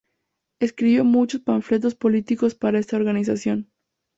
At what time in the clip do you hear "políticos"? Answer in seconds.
1.93-2.55